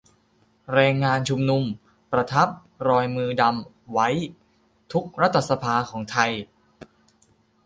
[0.73, 1.63] แรงงานชุมนุม
[2.11, 2.47] ประทับ
[2.87, 4.07] รอยมือดำไว้
[4.91, 5.75] ทุกข์รัฐสภา
[6.11, 6.31] ไทย